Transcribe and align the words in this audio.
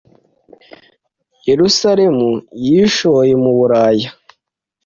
Yerusalemu 1.49 2.29
yishoye 2.65 3.33
mu 3.43 3.51
buraya 3.57 4.09